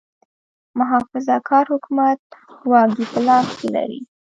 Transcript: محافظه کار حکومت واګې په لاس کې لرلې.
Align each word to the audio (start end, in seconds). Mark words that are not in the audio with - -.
محافظه 0.79 1.35
کار 1.49 1.65
حکومت 1.73 2.19
واګې 2.71 3.05
په 3.11 3.19
لاس 3.27 3.47
کې 3.57 3.67
لرلې. 3.73 4.01